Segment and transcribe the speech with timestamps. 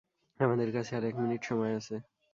[0.39, 1.95] আমাদের কাছে আর এক মিনিট সময় আছে।